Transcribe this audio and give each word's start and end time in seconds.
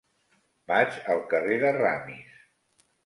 Vaig 0.71 0.97
al 1.15 1.21
carrer 1.33 1.59
de 1.65 1.75
Ramis. 1.79 2.41